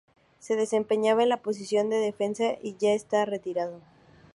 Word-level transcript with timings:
Se 0.39 0.55
desempeñaba 0.55 1.21
en 1.21 1.29
la 1.29 1.43
posición 1.43 1.91
de 1.91 1.97
defensa 1.97 2.55
y 2.63 2.75
ya 2.75 2.93
está 2.93 3.23
retirado. 3.23 3.81